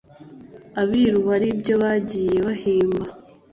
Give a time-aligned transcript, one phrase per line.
[0.81, 3.03] Abiru hari ibyo bagiye bahimba